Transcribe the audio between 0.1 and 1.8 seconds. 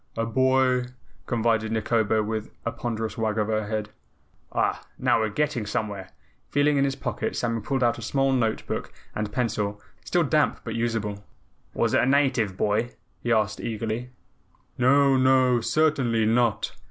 "A boy," confided